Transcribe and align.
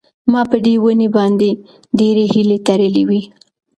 ما 0.31 0.41
په 0.51 0.57
دې 0.65 0.73
ونې 0.83 1.07
باندې 1.15 1.49
ډېرې 1.97 2.25
هیلې 2.33 2.57
تړلې 2.67 3.03
وې. 3.09 3.21